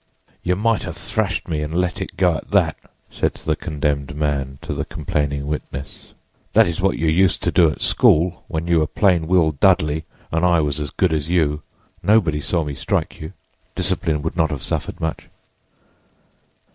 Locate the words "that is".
6.53-6.81